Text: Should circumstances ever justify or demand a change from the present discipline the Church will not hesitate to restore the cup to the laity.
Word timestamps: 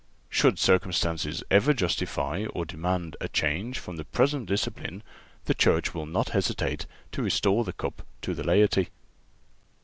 Should 0.31 0.57
circumstances 0.57 1.43
ever 1.51 1.75
justify 1.75 2.45
or 2.55 2.65
demand 2.65 3.15
a 3.21 3.27
change 3.27 3.77
from 3.77 3.97
the 3.97 4.03
present 4.03 4.47
discipline 4.47 5.03
the 5.45 5.53
Church 5.53 5.93
will 5.93 6.07
not 6.07 6.29
hesitate 6.29 6.87
to 7.11 7.21
restore 7.21 7.63
the 7.63 7.73
cup 7.73 8.01
to 8.23 8.33
the 8.33 8.43
laity. 8.43 8.89